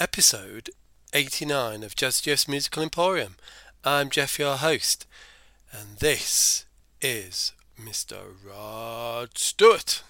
episode 0.00 0.70
89 1.12 1.82
of 1.82 1.94
Jazz 1.94 2.22
Jeff's 2.22 2.48
Musical 2.48 2.82
Emporium. 2.82 3.36
I'm 3.84 4.08
Jeff, 4.08 4.38
your 4.38 4.56
host, 4.56 5.06
and 5.70 5.98
this 5.98 6.64
is 7.02 7.52
Mr. 7.78 8.16
Rod 8.42 9.36
Stewart. 9.36 10.02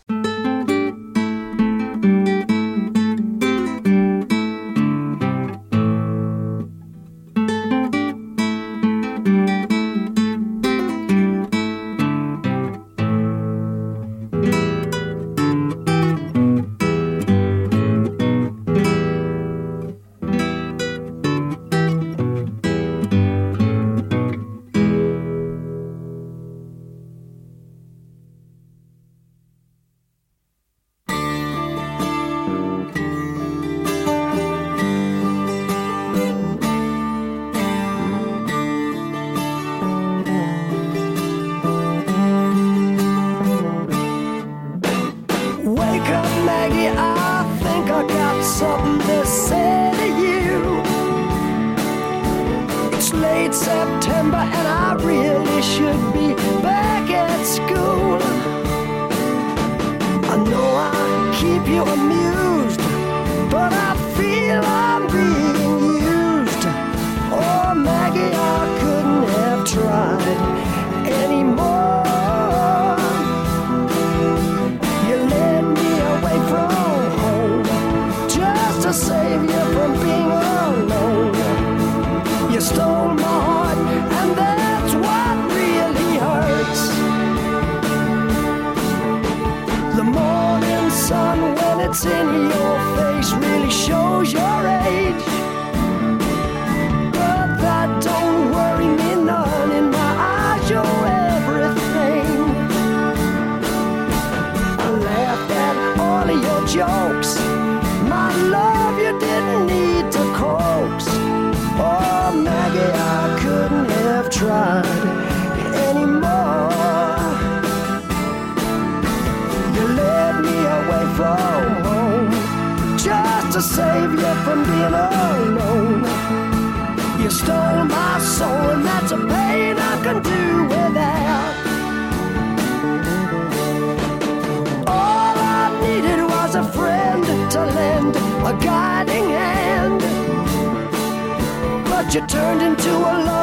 you 142.15 142.26
turned 142.26 142.60
into 142.60 142.91
a 142.91 143.40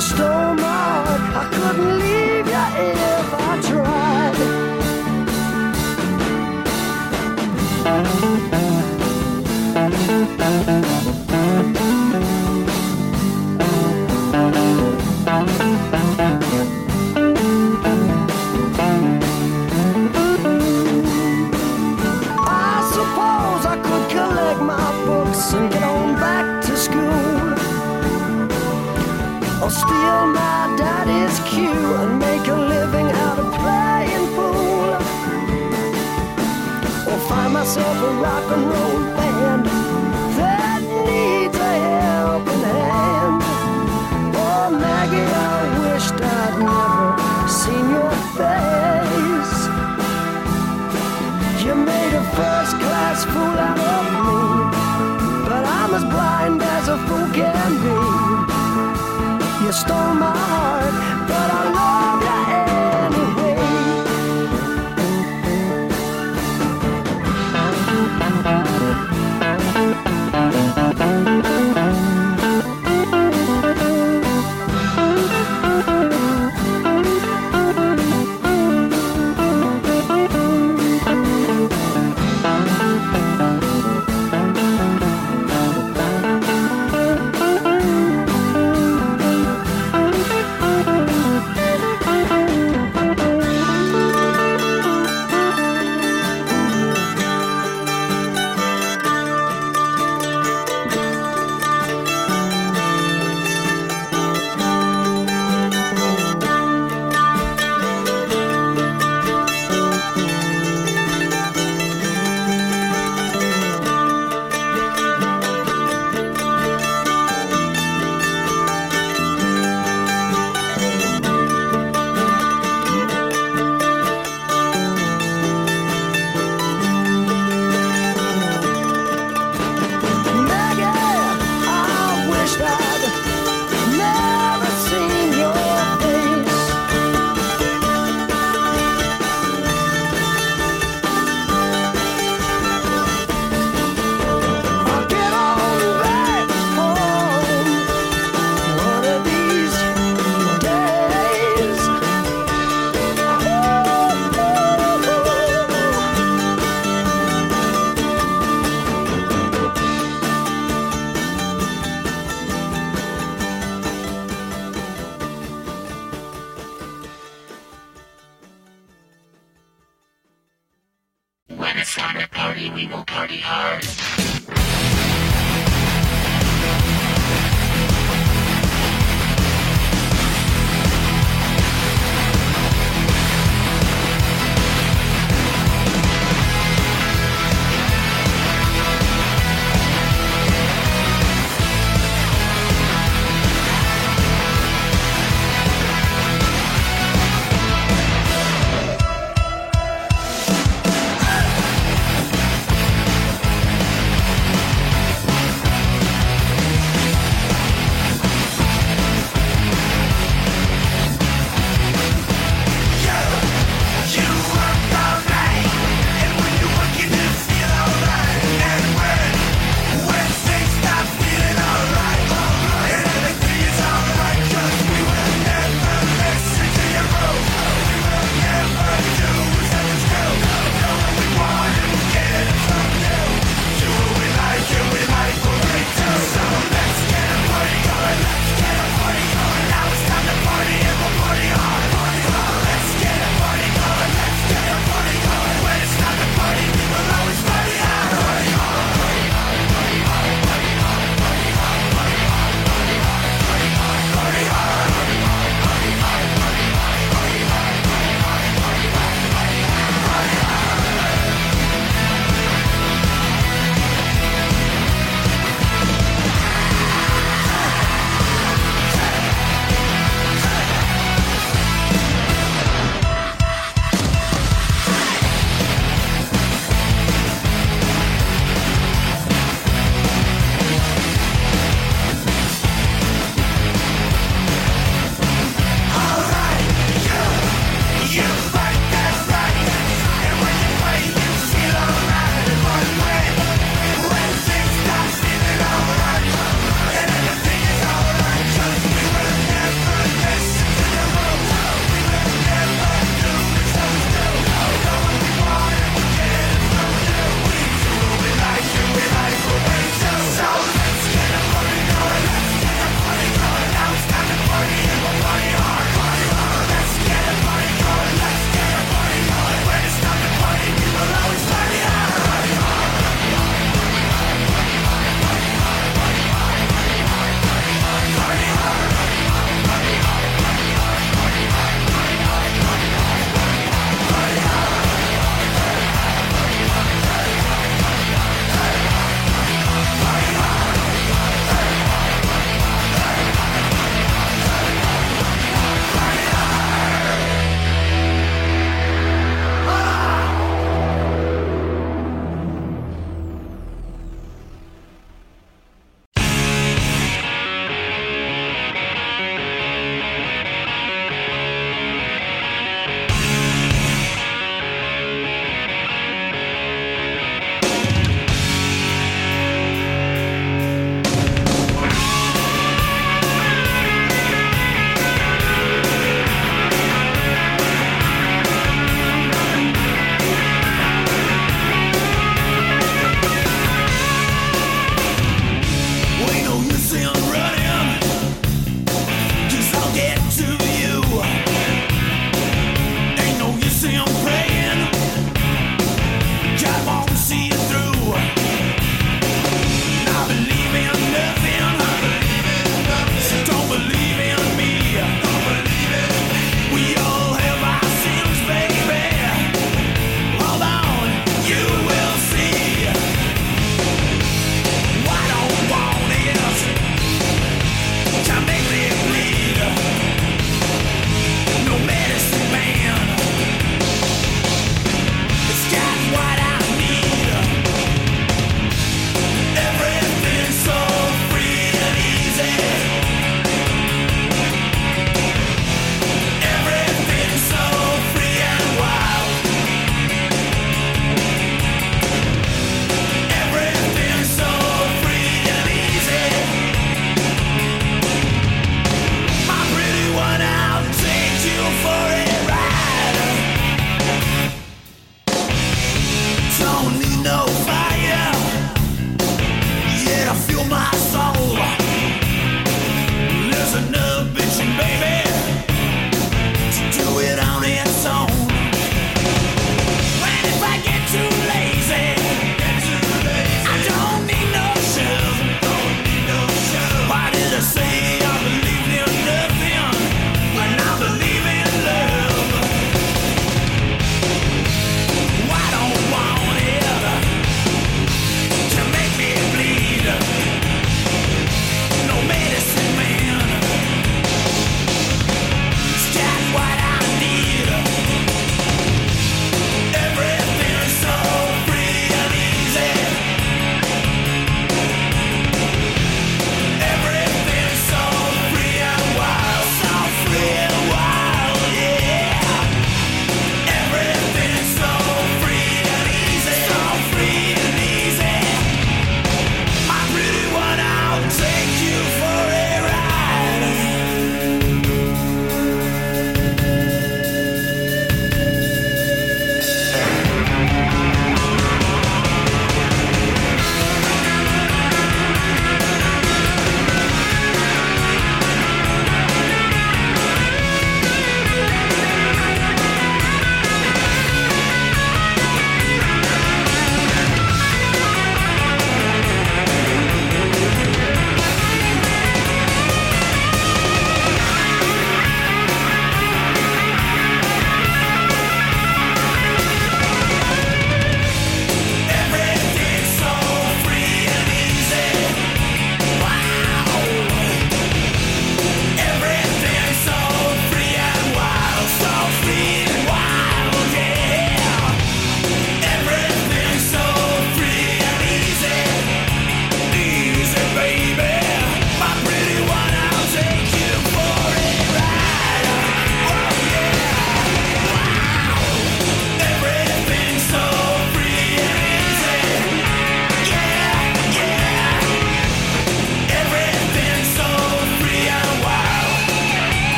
Stole 0.00 0.54
my 0.54 0.62
heart. 0.62 1.20
I 1.36 1.48
couldn't 1.52 1.98
leave 1.98 2.46
you 2.46 2.66
if 2.88 3.34
I 3.34 3.59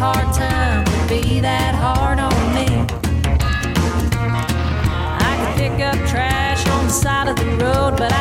hard 0.00 0.32
time 0.34 0.82
to 0.86 1.08
be 1.08 1.40
that 1.40 1.74
hard 1.74 2.18
on 2.18 2.32
me. 2.56 2.68
I 5.28 5.32
could 5.38 5.54
pick 5.60 5.76
up 5.84 5.98
trash 6.08 6.66
on 6.68 6.86
the 6.86 6.90
side 6.90 7.28
of 7.28 7.36
the 7.36 7.50
road, 7.62 7.98
but 7.98 8.10
I 8.10 8.19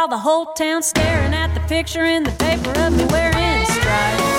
while 0.00 0.08
the 0.08 0.16
whole 0.16 0.46
town 0.46 0.82
staring 0.82 1.34
at 1.34 1.52
the 1.52 1.60
picture 1.68 2.06
in 2.06 2.22
the 2.22 2.30
paper 2.32 2.70
of 2.80 2.96
me 2.96 3.04
wearing 3.04 3.66
stripes. 3.66 4.29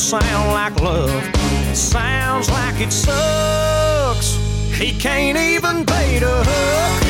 sound 0.00 0.50
like 0.52 0.80
love. 0.80 1.22
Sounds 1.76 2.48
like 2.50 2.80
it 2.80 2.90
sucks. 2.92 4.36
He 4.72 4.96
can't 4.98 5.36
even 5.36 5.84
bait 5.84 6.22
a 6.22 6.42
hook. 6.42 7.02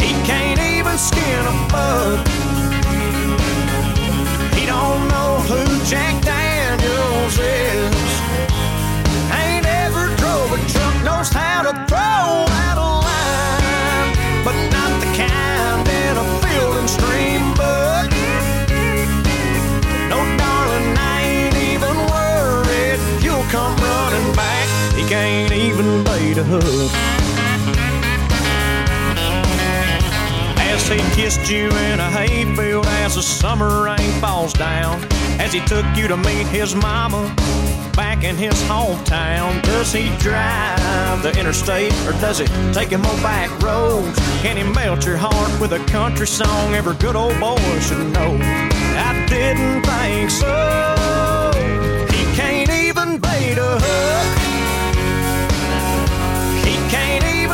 He 0.00 0.12
can't 0.24 0.60
even 0.60 0.96
skin 0.96 1.46
a 1.46 1.68
bug. 1.68 2.26
He 4.54 4.64
don't 4.64 5.08
know 5.08 5.36
who 5.48 5.84
Jack 5.84 6.21
the. 26.42 26.90
As 30.58 30.88
he 30.88 30.98
kissed 31.14 31.50
you 31.50 31.68
in 31.68 32.00
a 32.00 32.10
hayfield, 32.10 32.86
as 32.86 33.14
the 33.14 33.22
summer 33.22 33.84
rain 33.84 34.12
falls 34.20 34.52
down, 34.52 35.02
as 35.38 35.52
he 35.52 35.60
took 35.60 35.84
you 35.96 36.08
to 36.08 36.16
meet 36.16 36.46
his 36.48 36.74
mama 36.74 37.34
back 37.94 38.24
in 38.24 38.36
his 38.36 38.54
hometown. 38.62 39.62
Does 39.62 39.92
he 39.92 40.08
drive 40.18 41.22
the 41.22 41.32
interstate 41.38 41.92
or 42.06 42.12
does 42.12 42.38
he 42.38 42.46
take 42.72 42.88
him 42.88 43.04
on 43.04 43.22
back 43.22 43.50
roads? 43.62 44.18
Can 44.40 44.56
he 44.56 44.62
melt 44.62 45.04
your 45.06 45.16
heart 45.16 45.60
with 45.60 45.72
a 45.72 45.84
country 45.86 46.26
song 46.26 46.74
every 46.74 46.96
good 46.96 47.16
old 47.16 47.38
boy 47.38 47.56
should 47.80 48.12
know? 48.12 48.38
I 48.40 49.26
didn't 49.28 49.82
think 49.82 50.30
so. 50.30 51.52
He 52.10 52.24
can't 52.36 52.70
even 52.70 53.18
bait 53.18 53.58
a 53.58 53.78
hook. 53.78 54.41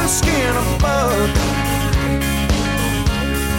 skin 0.09 0.57
of 0.57 0.67
a 0.75 0.79
bug. 0.79 1.29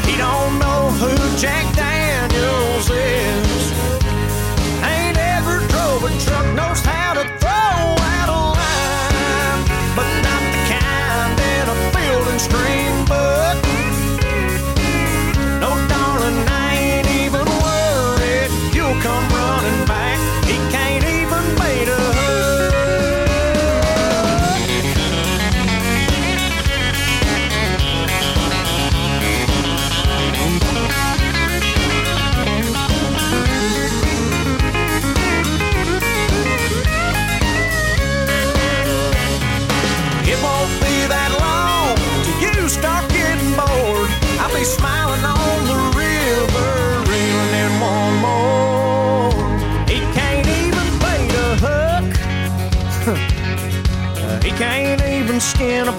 He 0.08 0.18
don't 0.18 0.58
know 0.58 0.90
who 1.00 1.38
Jack 1.38 1.76
Daniels 1.76 2.90
is. 2.90 3.29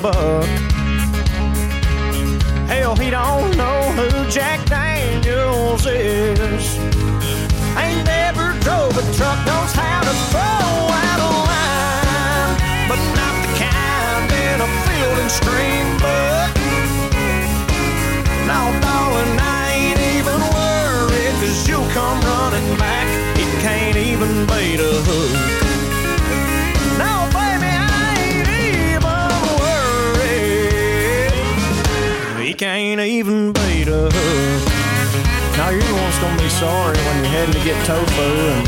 Buck. 0.03 0.45
Hell, 2.69 2.97
he 2.97 3.11
don't 3.11 3.57
know 3.57 3.81
who 3.93 4.31
Jack 4.31 4.65
Daniels 4.67 5.87
is. 5.87 6.79
Ain't 7.77 8.05
never 8.07 8.59
drove 8.61 8.97
a 8.97 9.05
truck, 9.17 9.39
knows 9.47 9.73
how 9.73 10.01
to 10.01 10.15
throw 10.31 10.41
out 10.41 11.21
a 11.21 11.31
line, 11.51 12.57
but 12.89 13.01
not 13.19 13.35
the 13.45 13.53
kind 13.61 14.31
in 14.33 14.61
a 14.61 14.71
field 14.87 15.19
and 15.23 15.31
stream 15.31 15.87
book. 16.01 16.51
No, 18.49 18.61
darling, 18.81 19.37
I 19.39 19.73
ain't 19.75 20.01
even 20.17 20.41
worried, 20.57 21.35
cause 21.41 21.69
you'll 21.69 21.91
come 21.91 22.21
running 22.21 22.77
back. 22.79 23.07
It 23.39 23.51
can't 23.61 23.97
even 23.97 24.47
bait 24.47 24.81
a 24.81 25.03
hook. 25.05 25.60
Worried. 32.61 32.99
He 32.99 32.99
can't 32.99 33.01
even 33.01 33.53
a 33.57 34.11
hook. 34.11 34.69
Now 35.57 35.71
you're 35.71 35.83
the 35.83 35.95
one's 35.95 36.19
gonna 36.19 36.43
be 36.43 36.49
sorry 36.49 36.97
when 36.97 37.17
you're 37.19 37.33
heading 37.33 37.55
to 37.55 37.65
get 37.65 37.87
tofu 37.87 38.23
and 38.23 38.67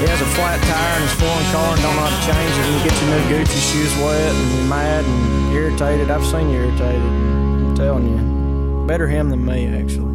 he 0.00 0.06
has 0.06 0.20
a 0.20 0.26
flat 0.36 0.60
tire 0.62 0.96
in 0.96 1.02
his 1.02 1.12
foreign 1.12 1.52
car 1.52 1.72
and 1.72 1.82
don't 1.82 1.96
know 1.96 2.02
how 2.02 2.08
to 2.08 2.20
change 2.26 2.54
it 2.54 2.64
and 2.66 2.74
you 2.76 2.82
get 2.84 2.96
your 3.02 3.10
new 3.10 3.44
Gucci 3.44 3.60
shoes 3.72 3.96
wet 3.96 4.34
and 4.34 4.54
you're 4.54 4.68
mad 4.68 5.04
and 5.04 5.52
irritated. 5.54 6.10
I've 6.10 6.24
seen 6.24 6.50
you 6.50 6.60
irritated. 6.60 7.02
I'm 7.02 7.74
telling 7.74 8.08
you. 8.08 8.86
Better 8.86 9.08
him 9.08 9.30
than 9.30 9.44
me, 9.44 9.66
actually. 9.66 10.14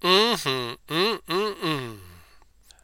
Mm-hmm. 0.00 0.92
Mm-mm-mm. 0.92 1.98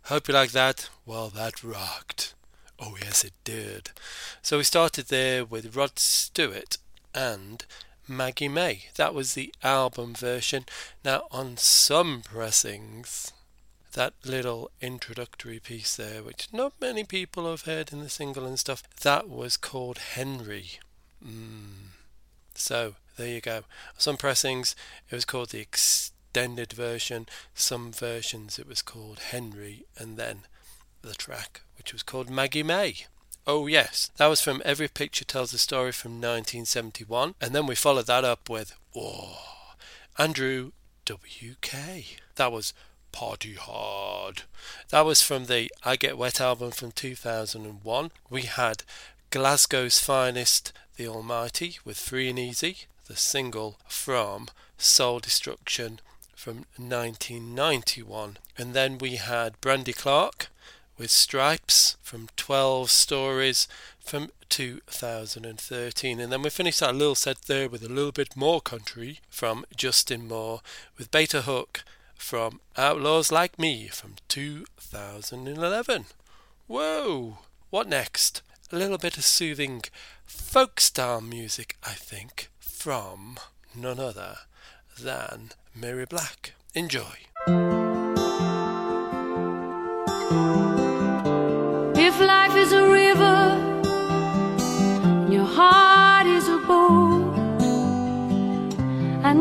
Hope 0.04 0.28
you 0.28 0.34
like 0.34 0.52
that. 0.52 0.90
Well, 1.06 1.28
that 1.30 1.64
rocked. 1.64 2.34
Oh, 2.80 2.96
yes, 3.00 3.24
it 3.24 3.32
did. 3.44 3.90
So 4.40 4.58
we 4.58 4.64
started 4.64 5.06
there 5.08 5.44
with 5.44 5.74
Rod 5.74 5.98
Stewart 5.98 6.78
and 7.12 7.64
Maggie 8.06 8.48
May. 8.48 8.84
That 8.96 9.14
was 9.14 9.34
the 9.34 9.52
album 9.64 10.14
version. 10.14 10.64
Now, 11.04 11.22
on 11.32 11.56
some 11.56 12.22
pressings, 12.22 13.32
that 13.94 14.14
little 14.24 14.70
introductory 14.80 15.58
piece 15.58 15.96
there, 15.96 16.22
which 16.22 16.48
not 16.52 16.72
many 16.80 17.02
people 17.02 17.50
have 17.50 17.62
heard 17.62 17.92
in 17.92 18.00
the 18.00 18.08
single 18.08 18.46
and 18.46 18.58
stuff, 18.58 18.82
that 19.00 19.28
was 19.28 19.56
called 19.56 19.98
Henry. 19.98 20.78
Mm. 21.24 21.88
So, 22.54 22.94
there 23.16 23.28
you 23.28 23.40
go. 23.40 23.62
Some 23.96 24.16
pressings, 24.16 24.76
it 25.10 25.14
was 25.14 25.24
called 25.24 25.50
the 25.50 25.60
extended 25.60 26.72
version. 26.72 27.26
Some 27.54 27.92
versions, 27.92 28.58
it 28.58 28.68
was 28.68 28.82
called 28.82 29.18
Henry, 29.18 29.84
and 29.98 30.16
then 30.16 30.42
the 31.02 31.14
track, 31.14 31.62
which 31.88 31.94
was 31.94 32.02
called 32.02 32.28
Maggie 32.28 32.62
May. 32.62 32.96
Oh, 33.46 33.66
yes, 33.66 34.10
that 34.18 34.26
was 34.26 34.42
from 34.42 34.60
Every 34.62 34.88
Picture 34.88 35.24
Tells 35.24 35.54
a 35.54 35.58
Story 35.58 35.90
from 35.90 36.20
1971, 36.20 37.34
and 37.40 37.54
then 37.54 37.66
we 37.66 37.74
followed 37.74 38.08
that 38.08 38.24
up 38.24 38.50
with, 38.50 38.74
oh, 38.94 39.38
Andrew 40.18 40.72
W.K. 41.06 42.04
That 42.34 42.52
was 42.52 42.74
Party 43.10 43.54
Hard. 43.54 44.42
That 44.90 45.06
was 45.06 45.22
from 45.22 45.46
the 45.46 45.70
I 45.82 45.96
Get 45.96 46.18
Wet 46.18 46.42
album 46.42 46.72
from 46.72 46.92
2001. 46.92 48.10
We 48.28 48.42
had 48.42 48.82
Glasgow's 49.30 49.98
Finest, 49.98 50.74
The 50.98 51.08
Almighty, 51.08 51.78
with 51.86 51.98
Free 51.98 52.28
and 52.28 52.38
Easy, 52.38 52.80
the 53.06 53.16
single 53.16 53.78
from 53.88 54.48
Soul 54.76 55.20
Destruction 55.20 56.00
from 56.36 56.66
1991. 56.76 58.36
And 58.58 58.74
then 58.74 58.98
we 58.98 59.16
had 59.16 59.58
Brandy 59.62 59.94
Clark 59.94 60.48
with 60.98 61.10
Stripes 61.10 61.96
from 62.02 62.28
12 62.36 62.90
Stories 62.90 63.68
from 64.00 64.30
2013. 64.48 66.20
And 66.20 66.32
then 66.32 66.42
we 66.42 66.50
finished 66.50 66.82
our 66.82 66.92
little 66.92 67.14
set 67.14 67.42
there 67.42 67.68
with 67.68 67.84
a 67.84 67.88
little 67.88 68.12
bit 68.12 68.36
more 68.36 68.60
country 68.60 69.20
from 69.30 69.64
Justin 69.76 70.26
Moore 70.26 70.60
with 70.96 71.10
Bait 71.10 71.32
a 71.34 71.42
Hook 71.42 71.84
from 72.16 72.60
Outlaws 72.76 73.30
Like 73.30 73.58
Me 73.58 73.88
from 73.88 74.16
2011. 74.28 76.06
Whoa! 76.66 77.38
What 77.70 77.88
next? 77.88 78.42
A 78.72 78.76
little 78.76 78.98
bit 78.98 79.16
of 79.16 79.24
soothing 79.24 79.82
folk 80.26 80.80
style 80.80 81.20
music, 81.20 81.76
I 81.84 81.92
think, 81.92 82.50
from 82.58 83.38
none 83.74 84.00
other 84.00 84.38
than 85.00 85.50
Mary 85.74 86.04
Black. 86.04 86.54
Enjoy. 86.74 87.16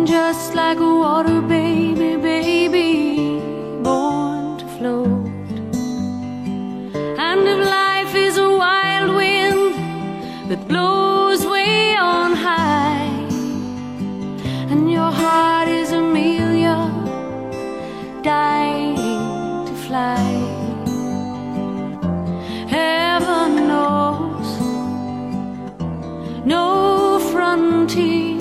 Just 0.05 0.53
like 0.53 0.79
a 0.79 0.93
water 1.03 1.41
baby, 1.41 2.17
baby, 2.17 3.39
born 3.81 4.57
to 4.59 4.65
float. 4.77 5.25
And 7.27 7.47
if 7.47 7.59
life 7.65 8.13
is 8.13 8.37
a 8.37 8.49
wild 8.49 9.15
wind 9.15 9.73
that 10.49 10.67
blows 10.67 11.45
way 11.45 11.95
on 11.95 12.33
high, 12.33 13.07
and 14.71 14.91
your 14.91 15.11
heart 15.11 15.69
is 15.69 15.91
Amelia, 15.91 16.77
dying 18.21 18.95
to 19.67 19.73
fly. 19.87 20.27
Heaven 22.67 23.67
knows 23.67 24.49
no 26.45 27.19
frontiers, 27.31 28.25
and 28.27 28.36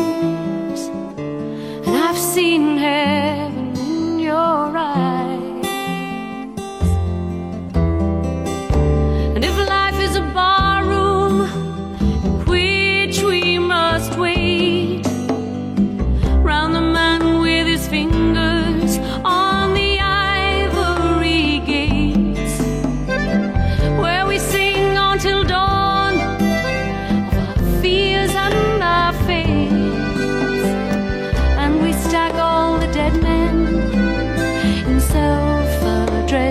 I've 2.16 2.22
seen 2.22 2.78
heaven 2.78 3.35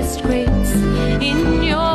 self-addressed. 0.06 0.76
In 1.22 1.63
your 1.63 1.94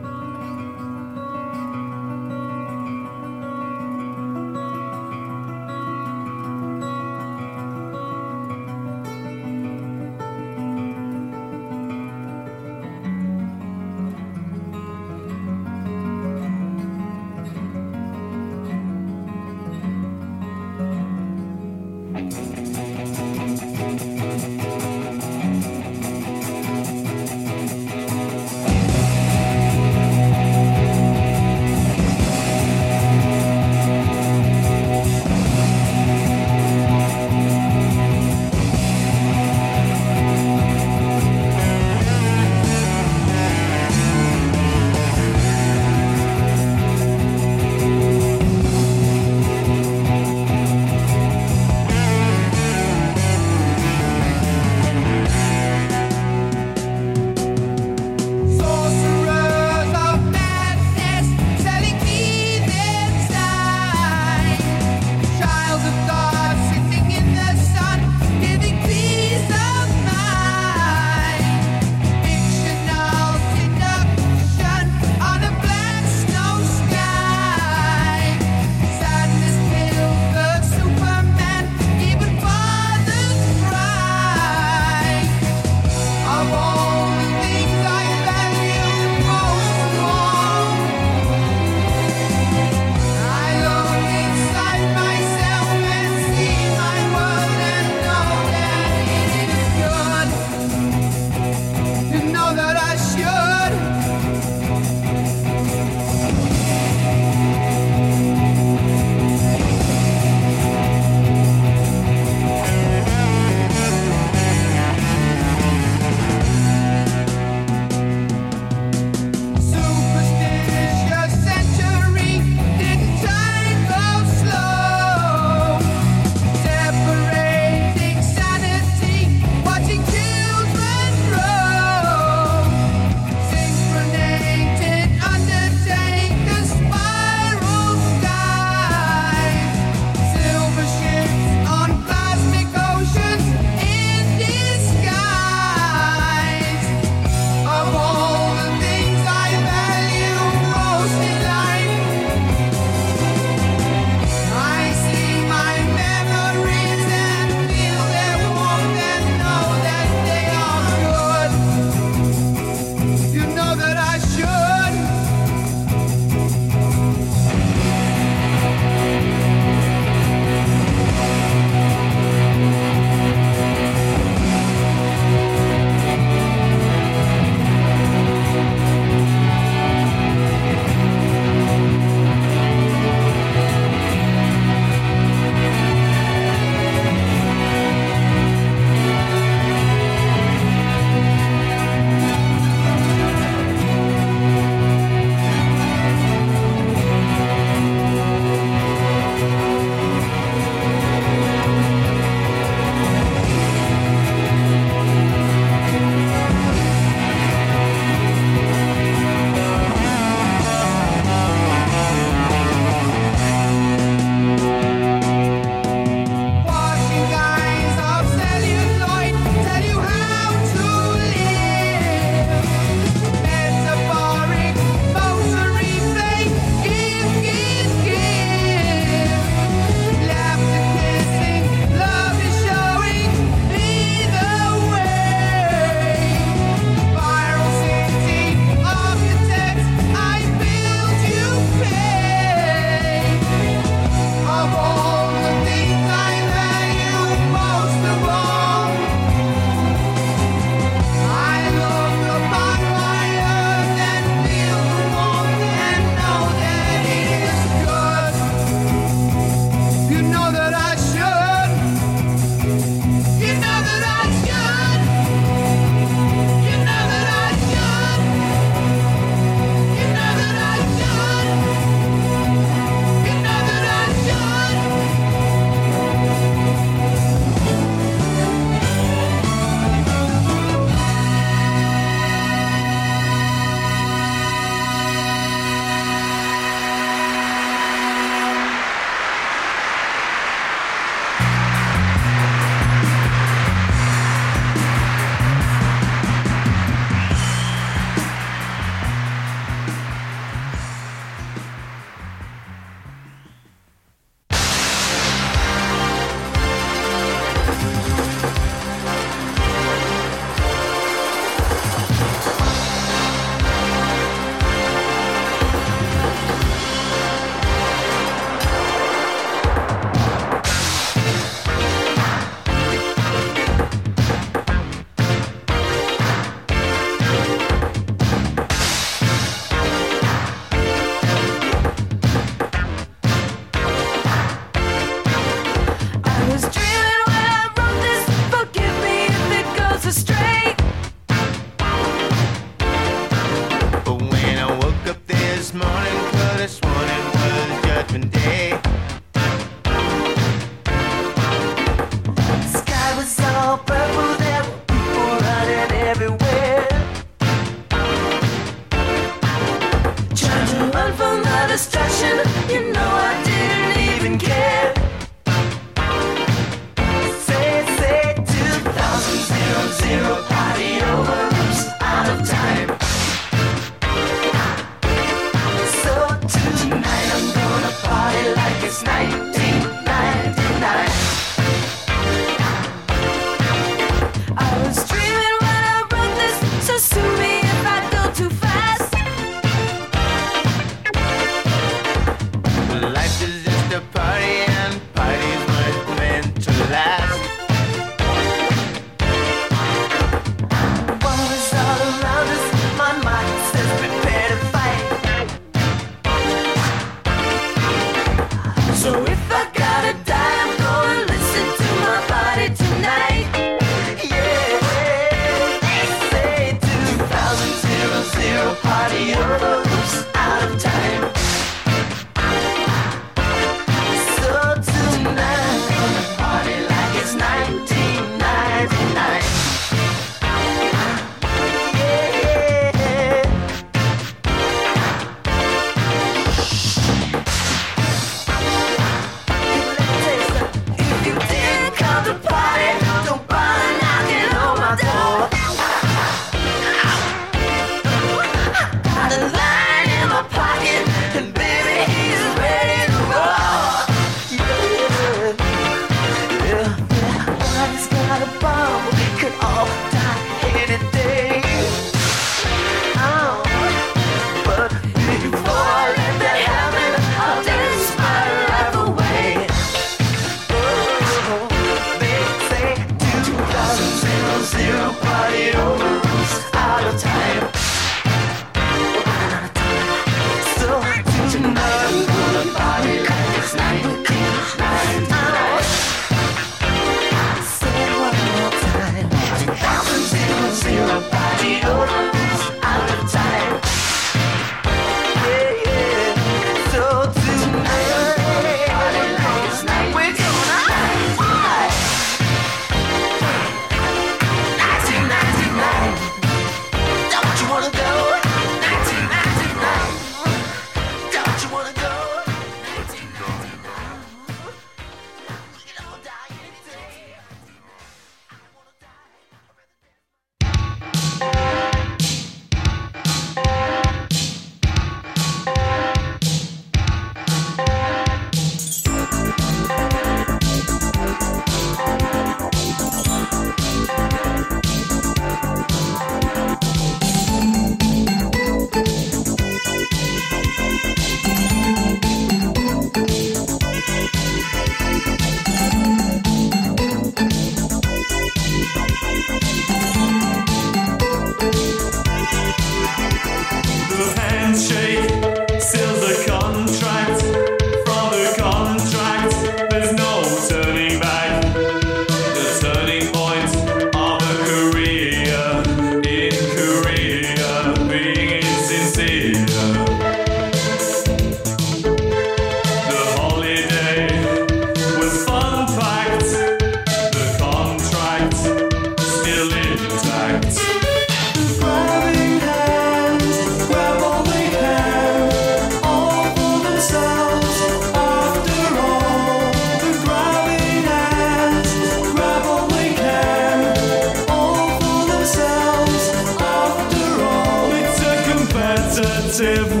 você. 599.61 600.00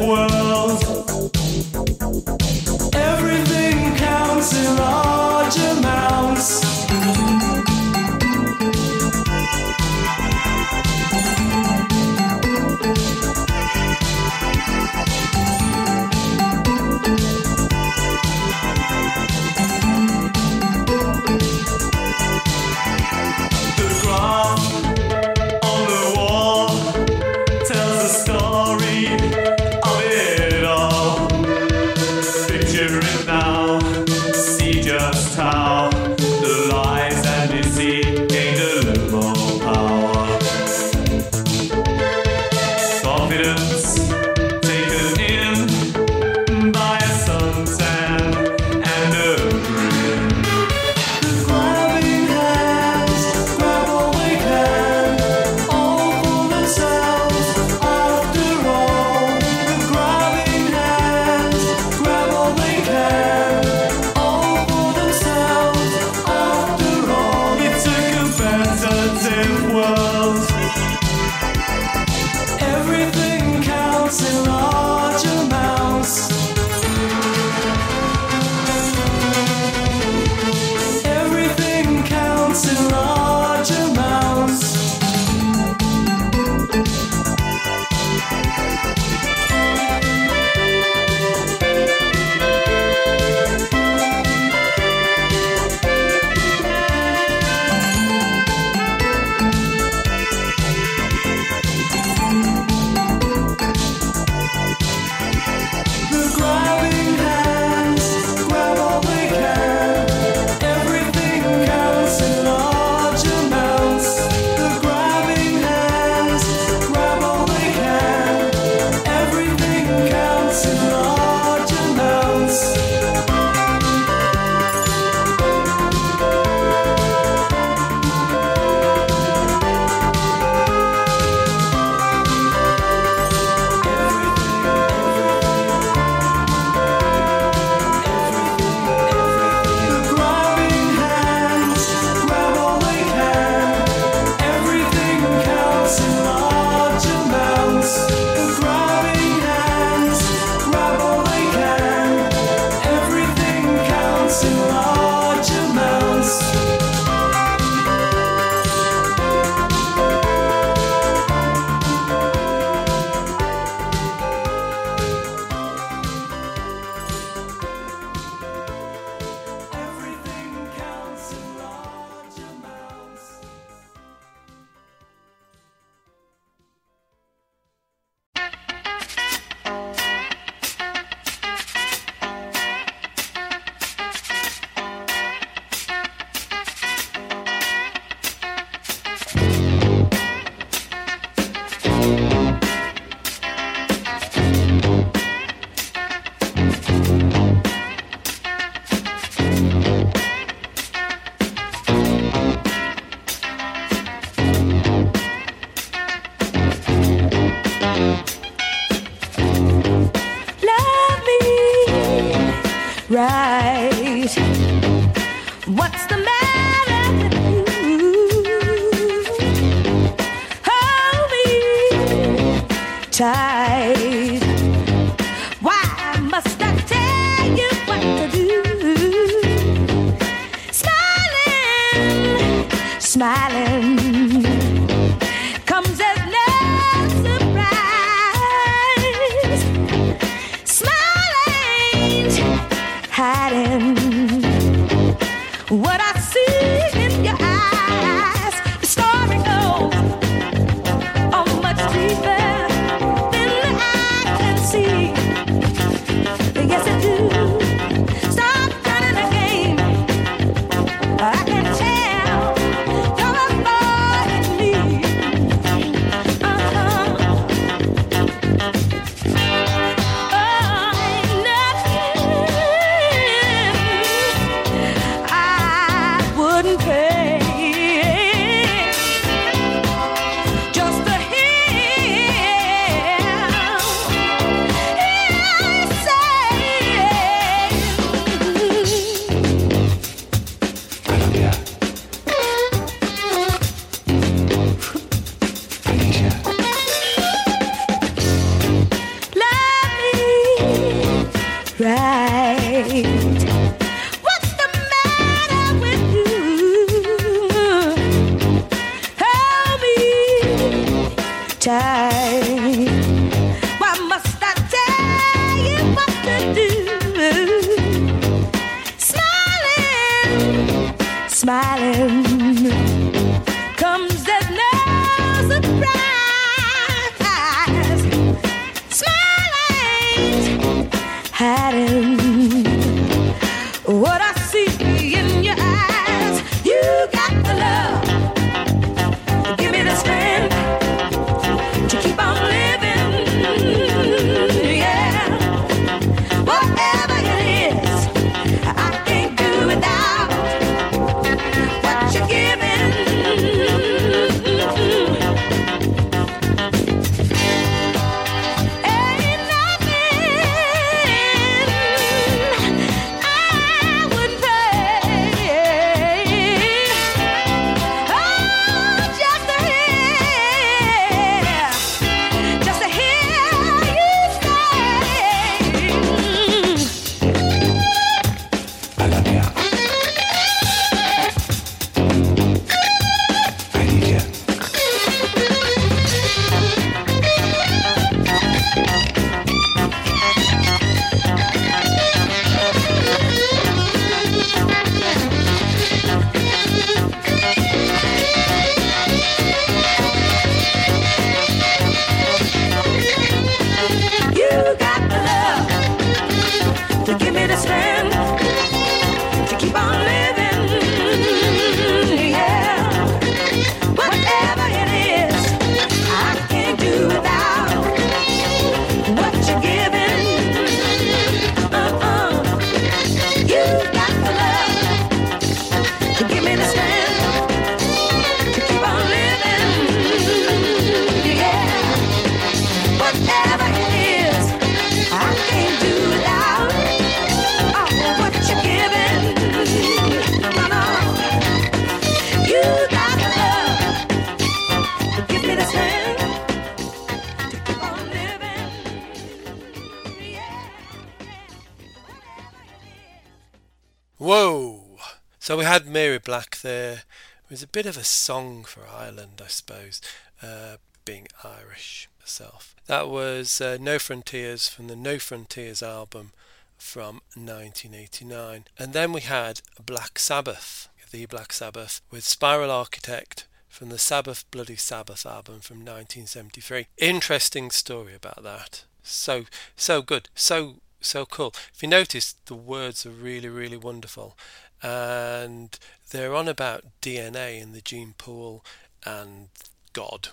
Black 456.31 456.61
there. 456.61 457.03
Was 457.49 457.61
a 457.61 457.67
bit 457.67 457.85
of 457.85 457.97
a 457.97 458.05
song 458.05 458.63
for 458.63 458.87
Ireland, 458.87 459.41
I 459.43 459.47
suppose, 459.47 459.99
uh, 460.41 460.77
being 461.03 461.27
Irish 461.43 462.07
myself. 462.21 462.73
That 462.85 463.09
was 463.09 463.59
uh, 463.59 463.77
No 463.81 463.99
Frontiers 463.99 464.69
from 464.69 464.87
the 464.87 464.95
No 464.95 465.19
Frontiers 465.19 465.83
album 465.83 466.31
from 466.77 467.15
1989. 467.35 468.63
And 468.79 468.93
then 468.93 469.11
we 469.11 469.19
had 469.19 469.59
Black 469.85 470.17
Sabbath, 470.19 470.87
the 471.11 471.25
Black 471.25 471.51
Sabbath, 471.51 471.99
with 472.09 472.23
Spiral 472.23 472.71
Architect 472.71 473.45
from 473.67 473.89
the 473.89 473.99
Sabbath 473.99 474.49
Bloody 474.51 474.77
Sabbath 474.77 475.25
album 475.25 475.59
from 475.59 475.79
1973. 475.79 476.87
Interesting 476.97 477.71
story 477.71 478.15
about 478.15 478.41
that. 478.43 478.85
So 479.03 479.47
so 479.75 480.01
good, 480.01 480.29
so 480.33 480.75
so 481.01 481.25
cool. 481.25 481.53
If 481.73 481.83
you 481.83 481.89
notice, 481.89 482.35
the 482.45 482.55
words 482.55 483.05
are 483.05 483.09
really 483.09 483.49
really 483.49 483.75
wonderful, 483.75 484.37
and 484.81 485.77
they're 486.09 486.35
on 486.35 486.47
about 486.47 486.85
DNA 487.01 487.61
and 487.61 487.73
the 487.73 487.81
gene 487.81 488.13
pool 488.17 488.65
and 489.05 489.49
God, 489.93 490.29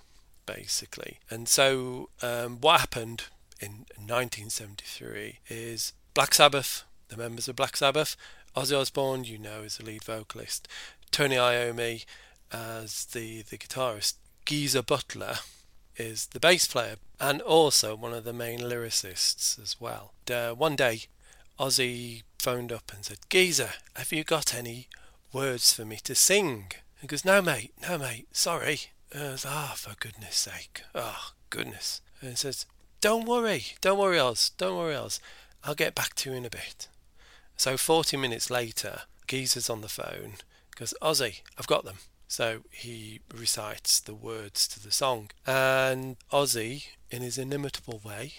basically. 0.46 1.18
And 1.30 1.48
so 1.48 2.10
um, 2.22 2.58
what 2.60 2.80
happened 2.80 3.24
in 3.60 3.86
1973 3.96 5.38
is 5.48 5.92
Black 6.14 6.34
Sabbath, 6.34 6.84
the 7.08 7.16
members 7.16 7.48
of 7.48 7.56
Black 7.56 7.76
Sabbath, 7.76 8.16
Ozzy 8.56 8.78
Osbourne, 8.78 9.24
you 9.24 9.38
know, 9.38 9.62
is 9.62 9.76
the 9.76 9.84
lead 9.84 10.04
vocalist, 10.04 10.66
Tony 11.10 11.36
Iommi 11.36 12.04
as 12.50 13.06
the 13.06 13.42
the 13.42 13.58
guitarist, 13.58 14.14
Geezer 14.44 14.82
Butler 14.82 15.36
is 15.96 16.26
the 16.26 16.40
bass 16.40 16.66
player 16.66 16.96
and 17.20 17.42
also 17.42 17.94
one 17.94 18.14
of 18.14 18.24
the 18.24 18.32
main 18.32 18.60
lyricists 18.60 19.60
as 19.60 19.76
well. 19.80 20.12
Uh, 20.30 20.50
one 20.50 20.76
day, 20.76 21.02
Ozzy 21.58 22.22
phoned 22.40 22.72
up 22.72 22.92
and 22.94 23.04
said, 23.04 23.18
Geezer, 23.28 23.70
have 23.96 24.12
you 24.12 24.24
got 24.24 24.54
any 24.54 24.88
words 25.32 25.72
for 25.72 25.84
me 25.84 25.98
to 26.04 26.14
sing? 26.14 26.72
He 27.00 27.06
goes, 27.06 27.24
No, 27.24 27.42
mate, 27.42 27.72
no, 27.82 27.98
mate, 27.98 28.28
sorry. 28.32 28.80
And 29.12 29.22
I 29.22 29.30
was, 29.32 29.46
Ah, 29.46 29.74
for 29.76 29.94
goodness 29.98 30.36
sake. 30.36 30.82
Oh, 30.94 31.32
goodness. 31.50 32.00
And 32.20 32.30
he 32.30 32.36
says, 32.36 32.66
Don't 33.00 33.26
worry, 33.26 33.64
don't 33.80 33.98
worry, 33.98 34.18
Oz, 34.18 34.50
don't 34.56 34.76
worry, 34.76 34.96
Oz. 34.96 35.20
I'll 35.64 35.74
get 35.74 35.94
back 35.94 36.14
to 36.16 36.30
you 36.30 36.36
in 36.36 36.44
a 36.44 36.50
bit. 36.50 36.88
So 37.56 37.76
40 37.76 38.16
minutes 38.16 38.50
later, 38.50 39.00
Geezer's 39.26 39.68
on 39.68 39.80
the 39.80 39.88
phone, 39.88 40.34
goes, 40.76 40.94
Ozzy, 41.02 41.40
I've 41.58 41.66
got 41.66 41.84
them. 41.84 41.96
So 42.28 42.60
he 42.70 43.20
recites 43.34 44.00
the 44.00 44.14
words 44.14 44.68
to 44.68 44.82
the 44.82 44.92
song. 44.92 45.30
And 45.46 46.16
Ozzy, 46.32 46.86
in 47.10 47.22
his 47.22 47.38
inimitable 47.38 48.00
way, 48.04 48.34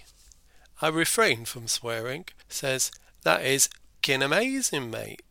I 0.82 0.88
refrain 0.88 1.46
from 1.46 1.68
swearing, 1.68 2.26
says, 2.48 2.92
That 3.24 3.44
is 3.44 3.68
kin 4.02 4.22
amazing, 4.22 4.90
mate. 4.92 5.22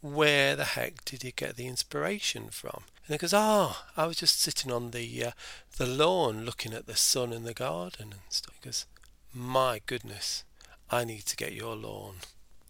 Where 0.00 0.54
the 0.54 0.64
heck 0.64 1.04
did 1.04 1.24
you 1.24 1.32
get 1.32 1.56
the 1.56 1.66
inspiration 1.66 2.50
from? 2.50 2.82
And 3.06 3.14
he 3.14 3.18
goes, 3.18 3.34
Oh, 3.34 3.84
I 3.96 4.06
was 4.06 4.18
just 4.18 4.40
sitting 4.40 4.70
on 4.70 4.90
the 4.92 5.24
uh, 5.24 5.30
the 5.76 5.86
lawn 5.86 6.44
looking 6.44 6.72
at 6.72 6.86
the 6.86 6.96
sun 6.96 7.32
in 7.32 7.44
the 7.44 7.54
garden 7.54 8.12
and 8.12 8.20
stuff. 8.28 8.54
He 8.60 8.66
goes, 8.66 8.86
My 9.34 9.80
goodness, 9.86 10.44
I 10.90 11.04
need 11.04 11.26
to 11.26 11.36
get 11.36 11.52
your 11.52 11.74
lawn. 11.74 12.16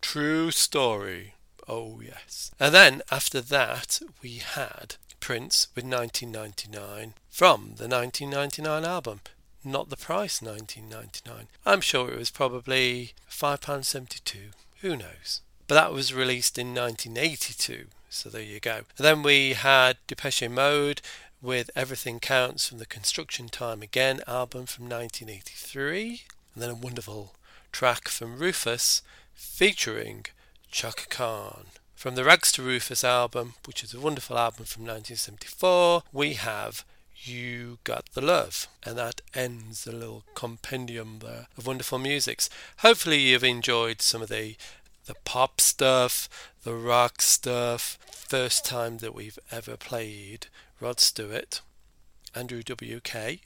True 0.01 0.51
story. 0.51 1.34
Oh, 1.68 2.01
yes. 2.01 2.51
And 2.59 2.74
then 2.74 3.03
after 3.11 3.40
that, 3.42 4.01
we 4.22 4.36
had 4.36 4.96
Prince 5.20 5.68
with 5.74 5.84
1999 5.84 7.14
from 7.28 7.74
the 7.76 7.88
1999 7.88 8.84
album. 8.84 9.20
Not 9.64 9.90
the 9.90 9.96
price 9.96 10.40
1999. 10.40 11.49
I'm 11.66 11.80
sure 11.80 12.11
it 12.11 12.18
was 12.18 12.30
probably 12.30 13.12
£5.72. 13.30 14.53
Who 14.81 14.97
knows? 14.97 15.41
But 15.66 15.74
that 15.74 15.93
was 15.93 16.14
released 16.14 16.59
in 16.59 16.68
1982. 16.68 17.87
So 18.09 18.29
there 18.29 18.43
you 18.43 18.61
go. 18.61 18.83
And 18.97 19.05
then 19.05 19.22
we 19.22 19.55
had 19.55 19.97
Depeche 20.07 20.49
Mode 20.49 21.03
with 21.43 21.70
Everything 21.74 22.20
Counts 22.20 22.68
from 22.68 22.79
the 22.79 22.87
Construction 22.87 23.49
Time 23.49 23.83
Again 23.83 24.20
album 24.26 24.66
from 24.66 24.85
1983. 24.89 26.22
And 26.55 26.62
then 26.62 26.70
a 26.70 26.74
wonderful 26.74 27.35
track 27.72 28.09
from 28.09 28.39
Rufus 28.39 29.03
featuring 29.35 30.26
Chaka 30.70 31.07
Khan. 31.09 31.66
From 31.97 32.14
the 32.14 32.24
Rags 32.24 32.53
to 32.53 32.62
Rufus 32.62 33.03
album, 33.03 33.55
which 33.66 33.83
is 33.83 33.93
a 33.93 34.01
wonderful 34.01 34.39
album 34.39 34.64
from 34.64 34.85
1974, 34.85 36.05
we 36.12 36.35
have 36.35 36.85
You 37.23 37.79
Got 37.85 38.07
the 38.12 38.21
Love. 38.21 38.69
And 38.85 38.97
that 38.97 39.21
ends 39.35 39.85
the 39.85 39.93
little 39.93 40.25
compendium 40.35 41.19
there 41.21 41.47
of 41.57 41.66
wonderful 41.66 41.99
musics. 41.99 42.49
Hopefully 42.79 43.19
you've 43.19 43.45
enjoyed 43.45 44.01
some 44.03 44.23
of 44.23 44.29
the 44.29 44.57
the 45.07 45.14
pop 45.25 45.59
stuff, 45.59 46.29
the 46.64 46.75
rock 46.75 47.23
stuff. 47.23 47.99
First 48.12 48.66
time 48.66 48.99
that 48.99 49.14
we've 49.14 49.39
ever 49.51 49.77
played 49.77 50.49
Rod 50.81 51.01
Stewart, 51.01 51.62
Andrew 52.35 52.62
WK, 52.62 53.41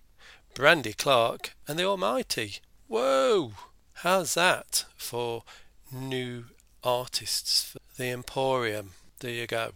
Brandy 0.54 0.92
Clark 0.92 1.54
and 1.68 1.78
the 1.78 1.84
Almighty. 1.84 2.56
Whoa! 2.88 3.52
How's 3.94 4.34
that 4.34 4.84
for 4.96 5.44
new 5.92 6.46
artists 6.82 7.76
the 7.96 8.10
Emporium? 8.10 8.90
There 9.20 9.30
you 9.30 9.46
go. 9.46 9.72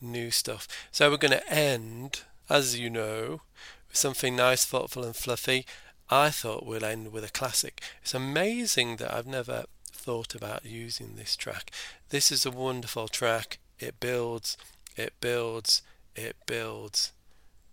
New 0.00 0.30
stuff. 0.30 0.68
So 0.92 1.10
we're 1.10 1.16
going 1.16 1.32
to 1.32 1.52
end, 1.52 2.22
as 2.48 2.78
you 2.78 2.90
know, 2.90 3.42
with 3.88 3.96
something 3.96 4.36
nice, 4.36 4.64
thoughtful, 4.64 5.04
and 5.04 5.16
fluffy. 5.16 5.66
I 6.08 6.30
thought 6.30 6.66
we'll 6.66 6.84
end 6.84 7.12
with 7.12 7.24
a 7.24 7.30
classic. 7.30 7.82
It's 8.02 8.14
amazing 8.14 8.96
that 8.96 9.12
I've 9.12 9.26
never 9.26 9.64
thought 9.90 10.34
about 10.34 10.64
using 10.64 11.16
this 11.16 11.34
track. 11.34 11.70
This 12.10 12.30
is 12.30 12.46
a 12.46 12.50
wonderful 12.50 13.08
track. 13.08 13.58
It 13.80 13.98
builds, 13.98 14.56
it 14.96 15.14
builds, 15.20 15.82
it 16.14 16.36
builds. 16.46 17.12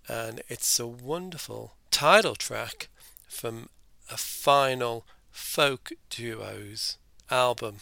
And 0.07 0.41
it's 0.49 0.79
a 0.79 0.87
wonderful 0.87 1.75
title 1.91 2.35
track 2.35 2.89
from 3.27 3.69
a 4.11 4.17
final 4.17 5.05
folk 5.31 5.91
duos 6.09 6.97
album, 7.29 7.77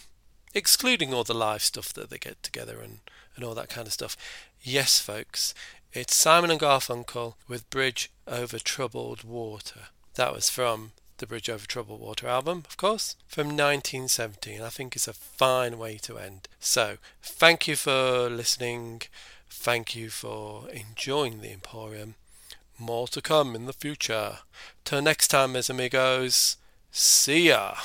excluding 0.54 1.14
all 1.14 1.24
the 1.24 1.34
live 1.34 1.64
stuff 1.64 1.94
that 1.94 2.10
they 2.10 2.18
get 2.18 2.44
together 2.44 2.80
and, 2.82 3.00
and 3.36 3.46
all 3.46 3.56
that 3.56 3.70
kind 3.70 3.88
of 3.88 3.94
stuff. 3.94 4.18
Yes, 4.62 5.00
folks, 5.00 5.54
it's 5.94 6.16
Simon 6.16 6.52
and 6.52 6.60
Garfunkel 6.60 7.36
with 7.48 7.70
Bridge 7.70 8.10
Over 8.26 8.60
Troubled 8.60 9.24
Water. 9.24 9.88
That 10.16 10.34
was 10.34 10.50
from 10.50 10.92
the 11.18 11.28
Bridge 11.28 11.50
Over 11.50 11.68
Troubled 11.68 12.00
Water 12.00 12.28
album, 12.28 12.64
of 12.68 12.78
course, 12.78 13.16
from 13.28 13.48
1917. 13.48 14.62
I 14.62 14.70
think 14.70 14.96
it's 14.96 15.08
a 15.08 15.14
fine 15.14 15.78
way 15.78 15.98
to 16.04 16.18
end. 16.18 16.48
So, 16.60 16.98
thank 17.22 17.68
you 17.68 17.76
for 17.76 18.30
listening. 18.30 19.02
Thank 19.50 19.96
you 19.96 20.10
for 20.10 20.70
enjoying 20.70 21.42
the 21.42 21.52
Emporium. 21.52 22.16
More 22.80 23.08
to 23.10 23.22
come 23.22 23.54
in 23.54 23.66
the 23.66 23.74
future. 23.74 24.40
Till 24.86 25.02
next 25.02 25.28
time, 25.28 25.52
mes 25.52 25.70
amigos. 25.70 26.58
See 26.92 27.50
ya. 27.50 27.76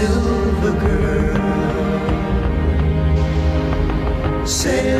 silver 0.00 0.74
girl. 0.80 1.36
Sail 4.46 4.99